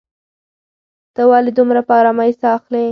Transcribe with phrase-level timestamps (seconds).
[1.15, 2.79] ته ولې دومره په ارامۍ ساه اخلې؟